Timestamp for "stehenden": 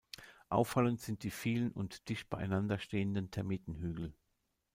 2.79-3.29